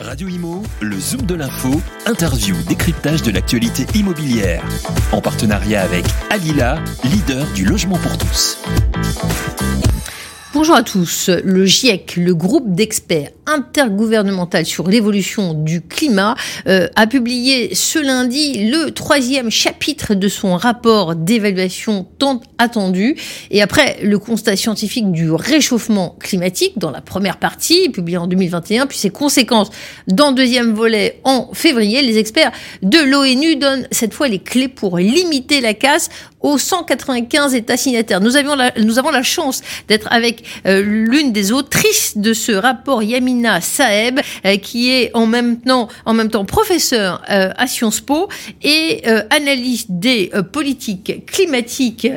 [0.00, 4.64] Radio Imo, le Zoom de l'info, interview, décryptage de l'actualité immobilière.
[5.12, 8.58] En partenariat avec Alila, leader du logement pour tous.
[10.54, 11.28] Bonjour à tous.
[11.44, 18.70] Le GIEC, le groupe d'experts intergouvernemental sur l'évolution du climat, euh, a publié ce lundi
[18.70, 23.16] le troisième chapitre de son rapport d'évaluation tant attendu.
[23.50, 28.86] Et après le constat scientifique du réchauffement climatique dans la première partie, publiée en 2021,
[28.86, 29.70] puis ses conséquences
[30.06, 34.68] dans le deuxième volet en février, les experts de l'ONU donnent cette fois les clés
[34.68, 36.08] pour limiter la casse
[36.40, 38.20] aux 195 États signataires.
[38.20, 44.20] Nous avons la chance d'être avec euh, l'une des autrices de ce rapport, Yamina Saeb,
[44.44, 48.28] euh, qui est en même temps, en même temps professeur euh, à Sciences Po
[48.62, 52.08] et analyste des politiques climatiques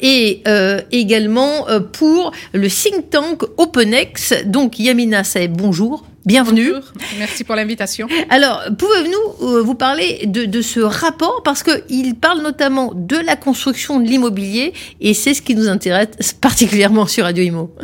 [0.00, 0.42] et
[0.90, 4.44] également pour le think tank OpenX.
[4.46, 6.04] Donc Yamina Saeb, bonjour.
[6.24, 6.72] Bienvenue.
[6.72, 6.92] Bonjour.
[7.18, 8.08] Merci pour l'invitation.
[8.30, 11.42] Alors, pouvez-vous euh, vous parler de, de, ce rapport?
[11.44, 14.72] Parce qu'il parle notamment de la construction de l'immobilier
[15.02, 17.74] et c'est ce qui nous intéresse particulièrement sur Radio Imo.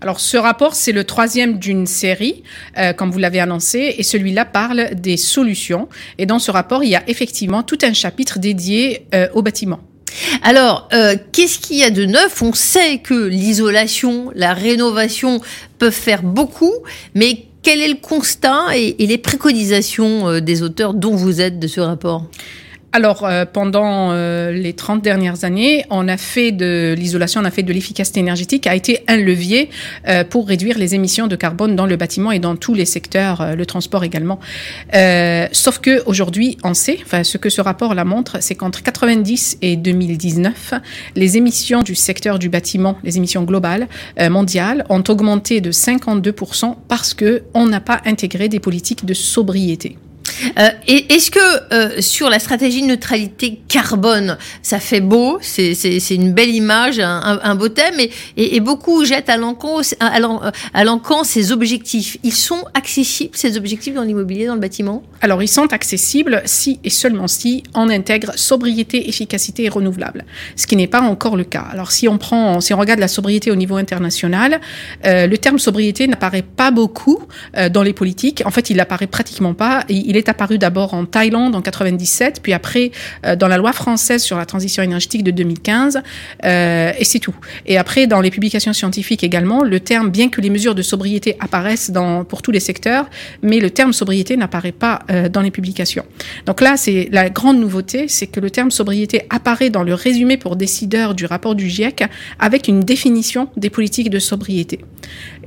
[0.00, 2.42] Alors, ce rapport, c'est le troisième d'une série,
[2.78, 5.88] euh, comme vous l'avez annoncé, et celui-là parle des solutions.
[6.18, 9.80] Et dans ce rapport, il y a effectivement tout un chapitre dédié euh, au bâtiment.
[10.42, 12.42] Alors, euh, qu'est-ce qu'il y a de neuf?
[12.42, 15.40] On sait que l'isolation, la rénovation
[15.78, 16.72] peuvent faire beaucoup,
[17.14, 21.66] mais quel est le constat et, les préconisations euh, des auteurs dont vous êtes de
[21.66, 22.26] ce rapport?
[22.96, 27.50] Alors, euh, pendant euh, les 30 dernières années, on a fait de l'isolation, on a
[27.50, 29.68] fait de l'efficacité énergétique, a été un levier
[30.08, 33.54] euh, pour réduire les émissions de carbone dans le bâtiment et dans tous les secteurs,
[33.54, 34.40] le transport également.
[35.52, 39.58] sauf que aujourd'hui, on sait, enfin, ce que ce rapport la montre, c'est qu'entre 90
[39.60, 40.72] et 2019,
[41.16, 43.88] les émissions du secteur du bâtiment, les émissions globales
[44.30, 49.98] mondiales, ont augmenté de 52% parce que on n'a pas intégré des politiques de sobriété.
[50.58, 55.74] Euh, Est-ce que euh, sur la stratégie de neutralité carbone, ça fait beau, c'est
[56.10, 57.94] une belle image, un, beau thème,
[58.36, 62.18] et, beaucoup jettent à l'encan ces objectifs.
[62.22, 65.02] Ils sont accessibles, ces objectifs, dans l'immobilier, dans le bâtiment?
[65.20, 70.24] Alors, ils sont accessibles si et seulement si on intègre sobriété, efficacité et renouvelable,
[70.56, 71.66] ce qui n'est pas encore le cas.
[71.72, 74.60] Alors, si on prend, si on regarde la sobriété au niveau international,
[75.04, 77.22] euh, le terme sobriété n'apparaît pas beaucoup
[77.70, 78.42] dans les politiques.
[78.44, 79.84] En fait, il apparaît pratiquement pas.
[79.88, 82.90] Il est apparu d'abord en Thaïlande en 97, puis après
[83.24, 86.02] euh, dans la loi française sur la transition énergétique de 2015,
[86.44, 87.34] euh, et c'est tout.
[87.66, 91.36] Et après dans les publications scientifiques également, le terme, bien que les mesures de sobriété
[91.40, 93.06] apparaissent dans, pour tous les secteurs,
[93.42, 96.04] mais le terme sobriété n'apparaît pas euh, dans les publications.
[96.46, 100.36] Donc là, c'est la grande nouveauté, c'est que le terme sobriété apparaît dans le résumé
[100.36, 102.04] pour décideurs du rapport du GIEC
[102.38, 104.80] avec une définition des politiques de sobriété.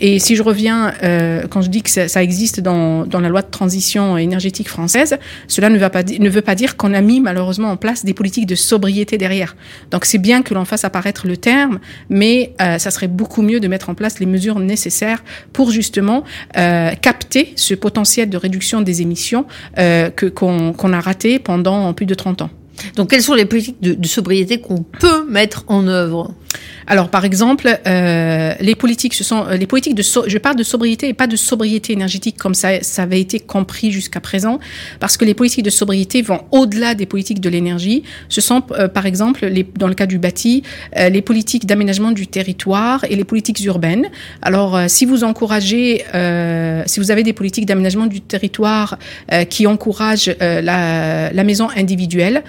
[0.02, 3.30] Et si je reviens, euh, quand je dis que ça, ça existe dans, dans la
[3.30, 5.18] loi de transition énergétique française,
[5.48, 8.14] cela ne, va pas, ne veut pas dire qu'on a mis malheureusement en place des
[8.14, 9.56] politiques de sobriété derrière.
[9.92, 11.80] Donc c'est bien que l'on fasse apparaître le terme,
[12.10, 15.24] mais euh, ça serait beaucoup mieux de mettre en place les mesures nécessaires
[15.54, 16.24] pour justement
[16.58, 19.46] euh, capter ce potentiel de réduction des émissions
[19.78, 22.50] euh, que qu'on a raté pendant plus de 30 ans.
[22.96, 26.34] Donc, quelles sont les politiques de, de sobriété qu'on peut mettre en œuvre?
[26.90, 30.02] Alors, par exemple, euh, les politiques, ce sont euh, les politiques de.
[30.02, 33.92] je parle de sobriété et pas de sobriété énergétique comme ça, ça avait été compris
[33.92, 34.60] jusqu'à présent,
[35.00, 38.04] parce que les politiques de sobriété vont au-delà des politiques de l'énergie.
[38.28, 40.64] Ce sont, euh, par exemple, les, dans le cas du bâti,
[40.98, 44.08] euh, les politiques d'aménagement du territoire et les politiques urbaines.
[44.42, 46.06] Alors, euh, si vous encouragez,
[46.86, 48.98] si vous avez des politiques d'aménagement du territoire
[49.50, 52.44] qui encouragent la, la, maison individuelle,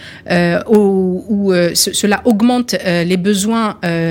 [0.69, 4.10] où, où cela augmente les besoins euh,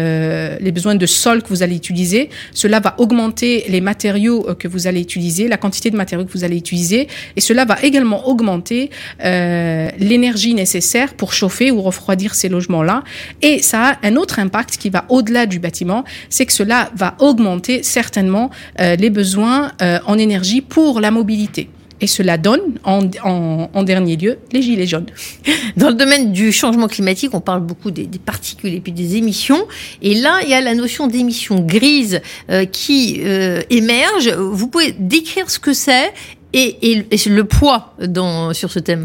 [0.59, 2.29] les besoins de sol que vous allez utiliser.
[2.53, 6.33] Cela va augmenter les matériaux euh, que vous allez utiliser, la quantité de matériaux que
[6.33, 8.89] vous allez utiliser, et cela va également augmenter
[9.23, 13.03] euh, l'énergie nécessaire pour chauffer ou refroidir ces logements-là.
[13.41, 17.15] Et ça a un autre impact qui va au-delà du bâtiment, c'est que cela va
[17.19, 18.49] augmenter certainement
[18.79, 21.69] euh, les besoins euh, en énergie pour la mobilité.
[22.01, 25.07] Et cela donne, en, en, en, dernier lieu, les gilets jaunes.
[25.77, 29.17] Dans le domaine du changement climatique, on parle beaucoup des, des particules et puis des
[29.17, 29.67] émissions.
[30.01, 34.29] Et là, il y a la notion d'émission grise euh, qui euh, émerge.
[34.29, 36.13] Vous pouvez décrire ce que c'est
[36.53, 39.03] et, et, et, le poids dans, sur ce thème?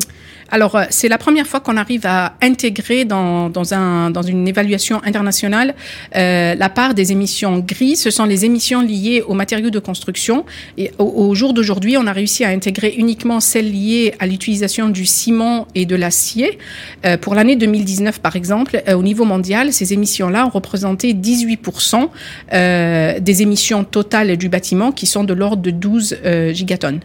[0.54, 4.46] Alors, euh, c'est la première fois qu'on arrive à intégrer dans, dans, un, dans une
[4.46, 5.74] évaluation internationale
[6.14, 8.02] euh, la part des émissions grises.
[8.02, 10.44] Ce sont les émissions liées aux matériaux de construction.
[10.78, 15.06] Et au, jour d'aujourd'hui, on a réussi à intégrer uniquement celles liées à l'utilisation du
[15.06, 16.60] ciment et de l'acier.
[17.04, 22.10] Euh, pour l'année 2019, par exemple, euh, au niveau mondial, ces émissions-là ont représenté 18%
[22.52, 26.18] euh, des émissions totales du bâtiment qui sont de l'ordre de 12
[26.52, 27.00] gigatonnes.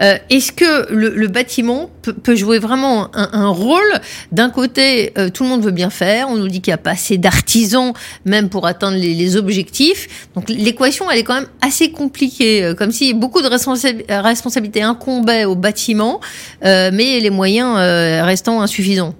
[0.00, 4.00] Euh, Est-ce que le, le bâtiment peut, peut, jouer vraiment un, un rôle?
[4.30, 6.78] D'un côté, euh, tout le monde veut bien faire, on nous dit qu'il n'y a
[6.78, 7.92] pas assez d'artisans
[8.24, 10.28] même pour atteindre les, les objectifs.
[10.34, 14.82] Donc l'équation, elle est quand même assez compliquée, euh, comme si beaucoup de responsa- responsabilités
[14.82, 16.20] incombaient au bâtiment,
[16.64, 19.14] euh, mais les moyens euh, restant insuffisants.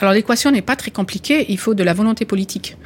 [0.00, 2.76] Alors l'équation n'est pas très compliquée, il faut de la volonté politique.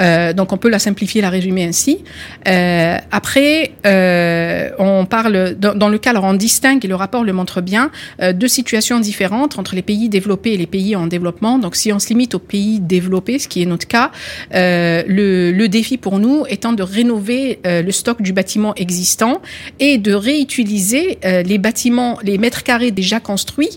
[0.00, 2.04] Euh, donc on peut la simplifier, la résumer ainsi.
[2.46, 7.32] Euh, après, euh, on parle dans, le cas, alors on distingue et le rapport le
[7.32, 7.90] montre bien
[8.34, 11.58] deux situations différentes entre les pays développés et les pays en développement.
[11.58, 14.10] Donc si on se limite aux pays développés, ce qui est notre cas,
[14.52, 19.42] le, défi pour nous étant de rénover le stock du bâtiment existant
[19.80, 23.76] et de réutiliser les bâtiments, les mètres carrés déjà construits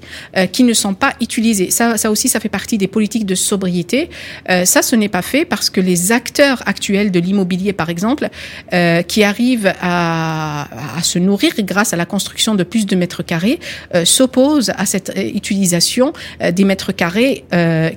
[0.52, 1.72] qui ne sont pas utilisés.
[1.72, 4.10] Ça, ça aussi, ça fait partie des politiques de sobriété.
[4.50, 8.28] Euh, ça, ce n'est pas fait parce que les acteurs actuels de l'immobilier, par exemple,
[8.74, 10.68] euh, qui arrivent à,
[11.04, 13.60] se nourrir grâce à la construction de plus de mètres carrés,
[13.94, 16.14] euh, s'opposent à cette utilisation
[16.58, 17.46] des mètres carrés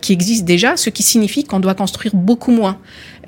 [0.03, 2.79] qui existent déjà, ce qui signifie qu'on doit construire beaucoup moins.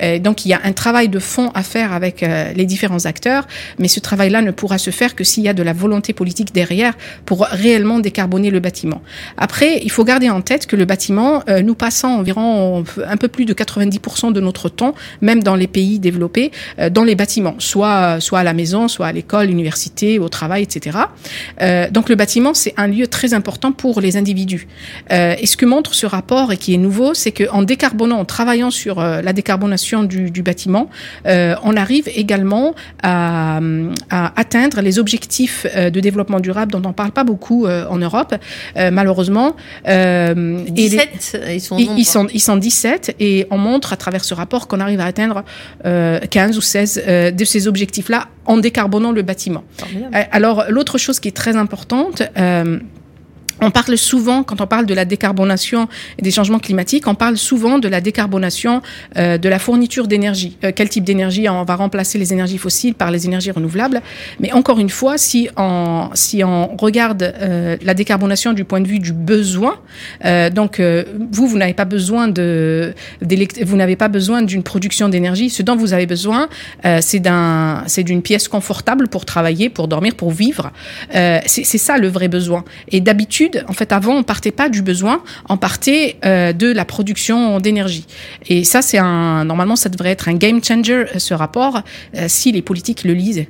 [0.03, 3.05] Euh, donc il y a un travail de fond à faire avec euh, les différents
[3.07, 3.47] acteurs,
[3.79, 6.53] mais ce travail-là ne pourra se faire que s'il y a de la volonté politique
[6.53, 6.95] derrière
[7.25, 9.03] pour réellement décarboner le bâtiment.
[9.37, 13.29] Après, il faut garder en tête que le bâtiment, euh, nous passons environ un peu
[13.29, 16.51] plus de 90% de notre temps, même dans les pays développés,
[16.91, 20.99] dans les bâtiments, soit soit à la maison, soit à l'école, l'université, au travail, etc.
[21.91, 24.67] Donc le bâtiment, c'est un lieu très important pour les individus.
[25.11, 28.71] Et ce que montre ce rapport et qui est nouveau, c'est qu'en décarbonant, en travaillant
[28.71, 30.89] sur la décarbonation du, du bâtiment,
[31.27, 33.61] euh, on arrive également à,
[34.11, 37.99] à, atteindre les objectifs euh, de développement durable dont on parle pas beaucoup euh, en
[37.99, 38.35] Europe,
[38.77, 39.57] malheureusement.
[39.85, 44.25] 17, les, ils, sont ils, ils, sont, ils sont 17 et on montre à travers
[44.25, 45.45] ce rapport qu'on arrive à atteindre
[45.85, 47.03] 15 ou 16
[47.37, 49.65] de ces objectifs-là en décarbonant le bâtiment.
[50.33, 52.23] Alors l'autre chose qui est très importante,
[53.61, 55.89] on parle souvent, quand on parle de la décarbonation
[56.19, 58.83] et des changements climatiques, on parle souvent de la décarbonation
[59.17, 60.59] euh, de la fourniture d'énergie.
[60.65, 64.03] Euh, quel type d'énergie on va remplacer les énergies fossiles par les énergies renouvelables?
[64.41, 68.89] Mais encore une fois, si on, si on regarde euh, la décarbonation du point de
[68.89, 69.77] vue du besoin,
[70.53, 72.95] donc vous, vous n'avez pas besoin de,
[73.65, 75.51] vous n'avez pas besoin d'une production d'énergie.
[75.51, 76.49] Ce dont vous avez besoin,
[77.01, 77.23] c'est
[77.87, 80.71] c'est d'une pièce confortable pour travailler, pour dormir, pour vivre.
[81.13, 82.65] C'est ça le vrai besoin.
[82.91, 86.85] Et d'habitude en fait, avant, on partait pas du besoin, on partait euh, de la
[86.85, 88.07] production d'énergie.
[88.49, 91.83] Et ça, c'est un, normalement, ça devrait être un game changer, ce rapport,
[92.17, 93.47] euh, si les politiques le lisent.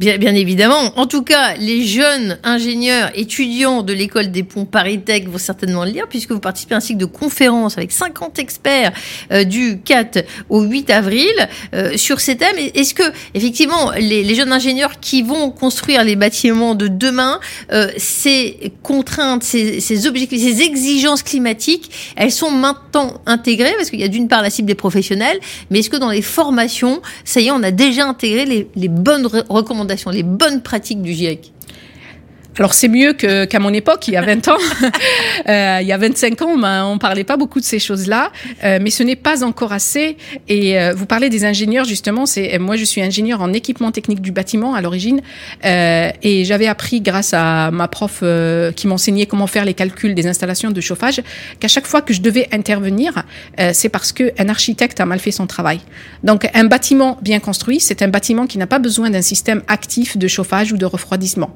[0.00, 0.92] Bien, bien, évidemment.
[0.96, 5.84] En tout cas, les jeunes ingénieurs étudiants de l'école des ponts Paris Tech vont certainement
[5.84, 8.92] le lire puisque vous participez à un cycle de conférences avec 50 experts
[9.30, 11.30] euh, du 4 au 8 avril
[11.74, 12.56] euh, sur ces thèmes.
[12.74, 13.02] Est-ce que
[13.34, 17.38] effectivement les, jeunes ingénieurs qui vont construire les bâtiments de demain,
[17.72, 23.74] euh, ces contraintes, ces, ces, objectifs, ces exigences climatiques, elles sont maintenant intégrées?
[23.76, 25.38] Parce qu'il y a d'une part la cible des professionnels,
[25.70, 28.88] mais est-ce que dans les formations, ça y est, on a déjà intégré les, les
[28.88, 31.52] bonnes recommandations, les bonnes pratiques du GIEC
[32.58, 34.56] alors c'est mieux que qu'à mon époque, il y a 20 ans,
[35.48, 38.30] euh, il y a 25 ans, ben, on parlait pas beaucoup de ces choses-là,
[38.64, 40.16] euh, mais ce n'est pas encore assez.
[40.48, 42.26] Et euh, vous parlez des ingénieurs justement.
[42.26, 45.22] C'est moi, je suis ingénieur en équipement technique du bâtiment à l'origine,
[45.64, 50.14] euh, et j'avais appris grâce à ma prof euh, qui m'enseignait comment faire les calculs
[50.14, 51.22] des installations de chauffage,
[51.58, 53.24] qu'à chaque fois que je devais intervenir,
[53.60, 55.80] euh, c'est parce que un architecte a mal fait son travail.
[56.22, 60.16] Donc un bâtiment bien construit, c'est un bâtiment qui n'a pas besoin d'un système actif
[60.16, 61.54] de chauffage ou de refroidissement.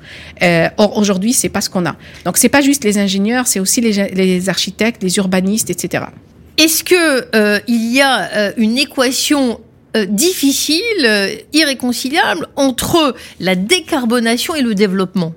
[0.94, 1.96] Aujourd'hui, c'est pas ce qu'on a.
[2.24, 6.04] Donc, c'est pas juste les ingénieurs, c'est aussi les, les, architectes, les urbanistes, etc.
[6.58, 9.60] Est-ce que euh, il y a euh, une équation
[9.96, 15.34] euh, difficile, irréconciliable entre la décarbonation et le développement?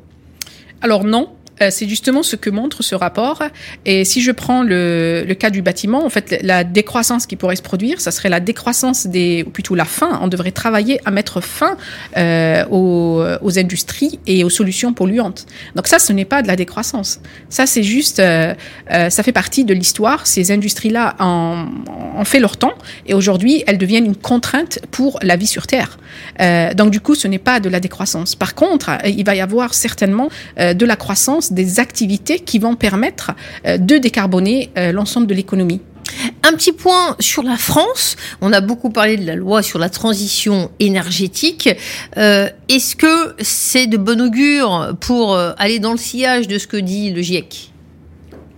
[0.81, 1.29] Alors non,
[1.69, 3.43] c'est justement ce que montre ce rapport.
[3.85, 7.61] Et si je prends le, cas du bâtiment, en fait, la décroissance qui pourrait se
[7.61, 10.19] produire, ça serait la décroissance des, ou plutôt la fin.
[10.21, 11.77] On devrait travailler à mettre fin
[12.17, 15.45] euh, aux, industries et aux solutions polluantes.
[15.75, 17.19] Donc ça, ce n'est pas de la décroissance.
[17.49, 18.53] Ça, c'est juste, euh,
[18.91, 20.27] euh, ça fait partie de l'histoire.
[20.27, 21.65] Ces industries-là en,
[22.25, 22.73] fait leur temps
[23.05, 25.97] et aujourd'hui, elles deviennent une contrainte pour la vie sur Terre.
[26.41, 28.35] Euh, donc du coup, ce n'est pas de la décroissance.
[28.35, 32.75] Par contre, il va y avoir certainement euh, de la croissance des activités qui vont
[32.75, 33.31] permettre
[33.65, 35.81] euh, de décarboner euh, l'ensemble de l'économie.
[36.43, 38.15] Un petit point sur la France.
[38.41, 41.69] On a beaucoup parlé de la loi sur la transition énergétique.
[42.17, 46.77] Euh, Est-ce que c'est de bon augure pour aller dans le sillage de ce que
[46.77, 47.71] dit le GIEC?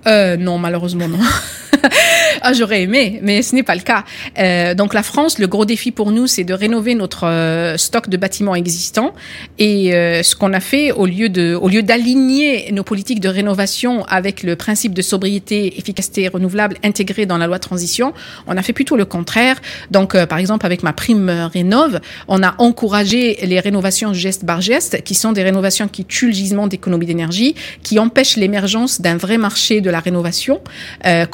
[0.08, 1.18] Euh, Non, malheureusement non.
[2.42, 4.04] ah, j'aurais aimé, mais ce n'est pas le cas.
[4.38, 8.10] Euh, donc la France, le gros défi pour nous, c'est de rénover notre euh, stock
[8.10, 9.14] de bâtiments existants.
[9.60, 13.30] Et euh, ce qu'on a fait, au lieu de, au lieu d'aligner nos politiques de
[13.30, 18.14] rénovation avec le principe de sobriété, efficacité renouvelable intégré dans la loi transition,
[18.48, 19.62] on a fait plutôt le contraire.
[19.92, 25.04] Donc, par exemple, avec ma prime rénove, on a encouragé les rénovations geste par geste,
[25.04, 29.38] qui sont des rénovations qui tuent le gisement d'économie d'énergie, qui empêchent l'émergence d'un vrai
[29.38, 30.62] marché de la rénovation
[31.06, 31.26] euh,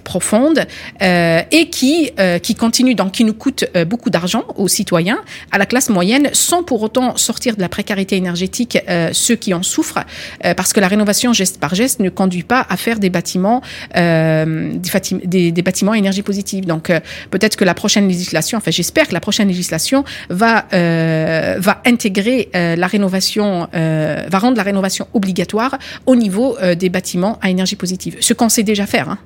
[0.00, 0.66] profonde,
[1.02, 5.18] euh, et qui euh, qui continue, donc qui nous coûte euh, beaucoup d'argent aux citoyens,
[5.52, 9.54] à la classe moyenne, sans pour autant sortir de la précarité énergétique euh, ceux qui
[9.54, 10.04] en souffrent,
[10.44, 13.62] euh, parce que la rénovation geste par geste ne conduit pas à faire des bâtiments
[13.94, 16.66] des, des, bâtiments à énergie positive.
[16.66, 16.90] Donc
[17.30, 22.86] peut-être que la prochaine législation, enfin j'espère que la prochaine législation va va intégrer la
[22.86, 28.16] rénovation, va rendre la rénovation obligatoire au niveau des bâtiments à énergie positive.
[28.20, 29.08] Ce qu'on sait déjà faire.
[29.10, 29.18] Hein.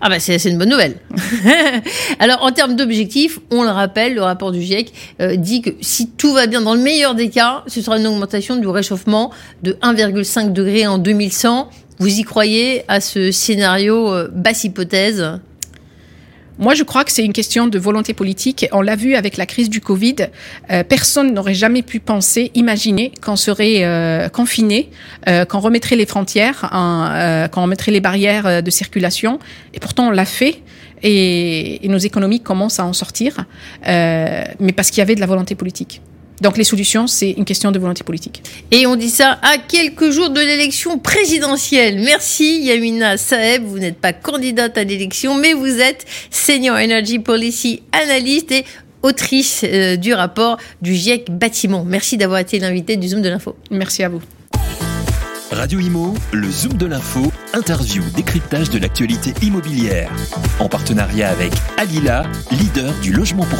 [0.00, 0.96] Ah bah c'est une bonne nouvelle.
[2.18, 6.08] Alors en termes d'objectifs, on le rappelle, le rapport du GIEC euh, dit que si
[6.10, 9.30] tout va bien, dans le meilleur des cas, ce sera une augmentation du réchauffement
[9.62, 11.70] de 1,5 degré en 2100.
[11.98, 15.24] Vous y croyez à ce scénario euh, basse hypothèse?
[16.58, 18.66] Moi, je crois que c'est une question de volonté politique.
[18.72, 20.16] On l'a vu avec la crise du Covid.
[20.70, 24.90] Euh, personne n'aurait jamais pu penser, imaginer qu'on serait euh, confiné,
[25.28, 29.38] euh, qu'on remettrait les frontières, hein, qu'on remettrait les barrières de circulation.
[29.74, 30.62] Et pourtant, on l'a fait.
[31.02, 33.44] Et, et, nos économies commencent à en sortir,
[33.86, 36.00] mais parce qu'il y avait de la volonté politique.
[36.40, 38.42] Donc les solutions, c'est une question de volonté politique.
[38.70, 42.00] Et on dit ça à quelques jours de l'élection présidentielle.
[42.00, 47.82] Merci Yamina Saeb, vous n'êtes pas candidate à l'élection, mais vous êtes Senior Energy Policy
[47.92, 48.64] Analyst et
[49.02, 51.84] autrice euh, du rapport du GIEC Bâtiment.
[51.84, 53.56] Merci d'avoir été l'invité du Zoom de l'info.
[53.70, 54.20] Merci à vous.
[55.52, 60.10] Radio Imo, le Zoom de l'info, interview, décryptage de l'actualité immobilière.
[60.58, 63.54] En partenariat avec Alila, leader du logement pour